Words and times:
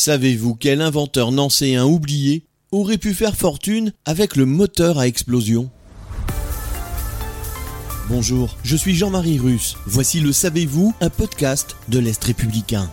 Savez-vous 0.00 0.54
quel 0.54 0.80
inventeur 0.80 1.32
nancéen 1.32 1.84
oublié 1.84 2.44
aurait 2.70 2.98
pu 2.98 3.14
faire 3.14 3.34
fortune 3.34 3.92
avec 4.04 4.36
le 4.36 4.46
moteur 4.46 4.96
à 5.00 5.08
explosion? 5.08 5.70
Bonjour, 8.08 8.56
je 8.62 8.76
suis 8.76 8.94
Jean-Marie 8.94 9.40
Russe. 9.40 9.74
Voici 9.86 10.20
le 10.20 10.30
Savez-vous, 10.30 10.94
un 11.00 11.10
podcast 11.10 11.74
de 11.88 11.98
l'Est 11.98 12.22
républicain. 12.22 12.88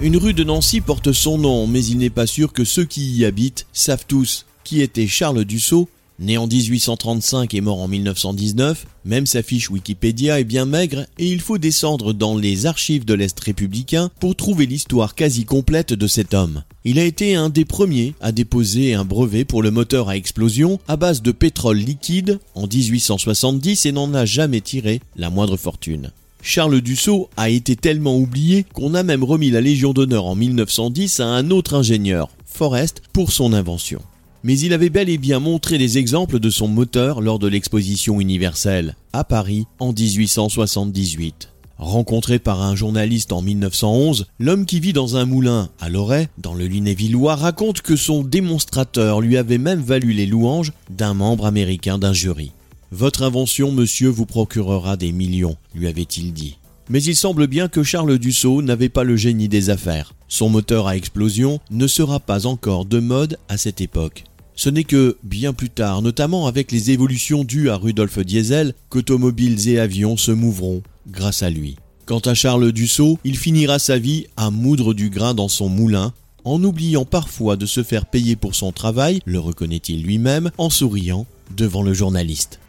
Une 0.00 0.16
rue 0.16 0.32
de 0.32 0.42
Nancy 0.42 0.80
porte 0.80 1.12
son 1.12 1.36
nom, 1.36 1.66
mais 1.66 1.84
il 1.84 1.98
n'est 1.98 2.08
pas 2.08 2.26
sûr 2.26 2.54
que 2.54 2.64
ceux 2.64 2.86
qui 2.86 3.10
y 3.10 3.26
habitent 3.26 3.66
savent 3.74 4.06
tous 4.08 4.46
qui 4.64 4.80
était 4.80 5.08
Charles 5.08 5.44
Dussault, 5.44 5.90
Né 6.20 6.36
en 6.36 6.46
1835 6.46 7.54
et 7.54 7.62
mort 7.62 7.80
en 7.80 7.88
1919, 7.88 8.84
même 9.06 9.24
sa 9.24 9.42
fiche 9.42 9.70
Wikipédia 9.70 10.38
est 10.38 10.44
bien 10.44 10.66
maigre 10.66 11.06
et 11.18 11.26
il 11.26 11.40
faut 11.40 11.56
descendre 11.56 12.12
dans 12.12 12.36
les 12.36 12.66
archives 12.66 13.06
de 13.06 13.14
l'Est 13.14 13.40
républicain 13.40 14.10
pour 14.20 14.36
trouver 14.36 14.66
l'histoire 14.66 15.14
quasi 15.14 15.46
complète 15.46 15.94
de 15.94 16.06
cet 16.06 16.34
homme. 16.34 16.62
Il 16.84 16.98
a 16.98 17.04
été 17.04 17.36
un 17.36 17.48
des 17.48 17.64
premiers 17.64 18.12
à 18.20 18.32
déposer 18.32 18.92
un 18.92 19.06
brevet 19.06 19.46
pour 19.46 19.62
le 19.62 19.70
moteur 19.70 20.10
à 20.10 20.16
explosion 20.18 20.78
à 20.88 20.96
base 20.96 21.22
de 21.22 21.32
pétrole 21.32 21.78
liquide 21.78 22.38
en 22.54 22.66
1870 22.66 23.86
et 23.86 23.92
n'en 23.92 24.12
a 24.12 24.26
jamais 24.26 24.60
tiré 24.60 25.00
la 25.16 25.30
moindre 25.30 25.56
fortune. 25.56 26.10
Charles 26.42 26.82
Dussault 26.82 27.30
a 27.38 27.48
été 27.48 27.76
tellement 27.76 28.18
oublié 28.18 28.66
qu'on 28.74 28.92
a 28.92 29.02
même 29.02 29.24
remis 29.24 29.50
la 29.50 29.62
Légion 29.62 29.94
d'honneur 29.94 30.26
en 30.26 30.34
1910 30.34 31.20
à 31.20 31.28
un 31.28 31.50
autre 31.50 31.72
ingénieur, 31.72 32.28
Forrest, 32.44 33.00
pour 33.14 33.32
son 33.32 33.54
invention 33.54 34.02
mais 34.42 34.58
il 34.58 34.72
avait 34.72 34.90
bel 34.90 35.08
et 35.08 35.18
bien 35.18 35.40
montré 35.40 35.78
des 35.78 35.98
exemples 35.98 36.40
de 36.40 36.50
son 36.50 36.68
moteur 36.68 37.20
lors 37.20 37.38
de 37.38 37.48
l'exposition 37.48 38.20
universelle, 38.20 38.96
à 39.12 39.24
Paris, 39.24 39.66
en 39.78 39.92
1878. 39.92 41.50
Rencontré 41.78 42.38
par 42.38 42.60
un 42.60 42.76
journaliste 42.76 43.32
en 43.32 43.40
1911, 43.40 44.26
l'homme 44.38 44.66
qui 44.66 44.80
vit 44.80 44.92
dans 44.92 45.16
un 45.16 45.24
moulin 45.24 45.70
à 45.80 45.88
Loret, 45.88 46.28
dans 46.36 46.52
le 46.52 46.66
Lunévillois, 46.66 47.36
raconte 47.36 47.80
que 47.80 47.96
son 47.96 48.22
démonstrateur 48.22 49.22
lui 49.22 49.38
avait 49.38 49.56
même 49.56 49.80
valu 49.80 50.12
les 50.12 50.26
louanges 50.26 50.72
d'un 50.90 51.14
membre 51.14 51.46
américain 51.46 51.98
d'un 51.98 52.12
jury. 52.12 52.52
Votre 52.92 53.22
invention, 53.22 53.72
monsieur, 53.72 54.08
vous 54.08 54.26
procurera 54.26 54.96
des 54.96 55.12
millions, 55.12 55.56
lui 55.74 55.86
avait-il 55.86 56.34
dit. 56.34 56.58
Mais 56.90 57.02
il 57.02 57.16
semble 57.16 57.46
bien 57.46 57.68
que 57.68 57.82
Charles 57.82 58.18
Dussault 58.18 58.62
n'avait 58.62 58.88
pas 58.88 59.04
le 59.04 59.16
génie 59.16 59.48
des 59.48 59.70
affaires. 59.70 60.12
Son 60.26 60.48
moteur 60.48 60.86
à 60.86 60.96
explosion 60.96 61.60
ne 61.70 61.86
sera 61.86 62.20
pas 62.20 62.46
encore 62.46 62.84
de 62.84 62.98
mode 62.98 63.38
à 63.48 63.56
cette 63.56 63.80
époque. 63.80 64.24
Ce 64.60 64.68
n'est 64.68 64.84
que 64.84 65.16
bien 65.22 65.54
plus 65.54 65.70
tard, 65.70 66.02
notamment 66.02 66.46
avec 66.46 66.70
les 66.70 66.90
évolutions 66.90 67.44
dues 67.44 67.70
à 67.70 67.76
Rudolf 67.76 68.18
Diesel, 68.18 68.74
qu'automobiles 68.90 69.70
et 69.70 69.78
avions 69.78 70.18
se 70.18 70.32
mouvront 70.32 70.82
grâce 71.08 71.42
à 71.42 71.48
lui. 71.48 71.76
Quant 72.04 72.18
à 72.18 72.34
Charles 72.34 72.70
Dussault, 72.70 73.18
il 73.24 73.38
finira 73.38 73.78
sa 73.78 73.96
vie 73.96 74.26
à 74.36 74.50
moudre 74.50 74.92
du 74.92 75.08
grain 75.08 75.32
dans 75.32 75.48
son 75.48 75.70
moulin, 75.70 76.12
en 76.44 76.62
oubliant 76.62 77.06
parfois 77.06 77.56
de 77.56 77.64
se 77.64 77.82
faire 77.82 78.04
payer 78.04 78.36
pour 78.36 78.54
son 78.54 78.70
travail, 78.70 79.20
le 79.24 79.38
reconnaît-il 79.38 80.02
lui-même, 80.02 80.50
en 80.58 80.68
souriant 80.68 81.24
devant 81.56 81.82
le 81.82 81.94
journaliste. 81.94 82.60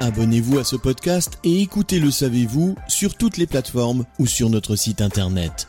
Abonnez-vous 0.00 0.58
à 0.58 0.64
ce 0.64 0.76
podcast 0.76 1.38
et 1.44 1.60
écoutez 1.60 2.00
Le 2.00 2.10
Savez-vous 2.10 2.76
sur 2.88 3.14
toutes 3.14 3.36
les 3.36 3.46
plateformes 3.46 4.06
ou 4.18 4.26
sur 4.26 4.48
notre 4.48 4.74
site 4.76 5.02
internet. 5.02 5.68